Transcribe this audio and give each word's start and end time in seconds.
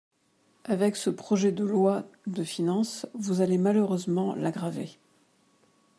Avec 0.63 0.95
ce 0.95 1.11
projet 1.11 1.51
de 1.51 1.63
loi 1.63 2.07
de 2.25 2.43
finances, 2.43 3.05
vous 3.13 3.41
allez 3.41 3.59
malheureusement 3.59 4.33
l’aggraver. 4.33 4.97